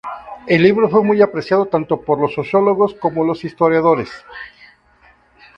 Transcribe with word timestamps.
El 0.47 0.63
libro 0.63 0.89
fue 0.89 1.03
muy 1.03 1.21
apreciado 1.21 1.67
tanto 1.67 2.01
por 2.01 2.19
los 2.19 2.33
sociólogos 2.33 2.95
como 2.95 3.17
por 3.17 3.27
los 3.27 3.45
historiadores. 3.45 4.09